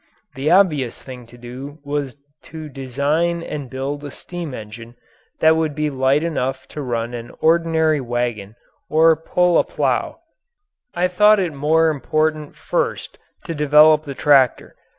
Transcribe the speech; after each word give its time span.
The 0.33 0.49
obvious 0.49 1.03
thing 1.03 1.27
to 1.27 1.37
do 1.37 1.77
was 1.83 2.17
to 2.45 2.69
design 2.69 3.43
and 3.43 3.69
build 3.69 4.03
a 4.03 4.09
steam 4.09 4.51
engine 4.51 4.95
that 5.41 5.55
would 5.55 5.75
be 5.75 5.91
light 5.91 6.23
enough 6.23 6.67
to 6.69 6.81
run 6.81 7.13
an 7.13 7.29
ordinary 7.39 8.01
wagon 8.01 8.55
or 8.89 9.15
to 9.15 9.21
pull 9.21 9.59
a 9.59 9.63
plough. 9.63 10.17
I 10.95 11.07
thought 11.07 11.37
it 11.39 11.53
more 11.53 11.89
important 11.91 12.55
first 12.55 13.19
to 13.45 13.53
develop 13.53 14.01
the 14.05 14.15
tractor. 14.15 14.75